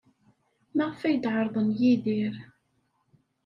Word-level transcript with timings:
Maɣef 0.75 1.01
ay 1.03 1.15
d-ɛerḍen 1.17 1.69
Yidir? 1.79 2.35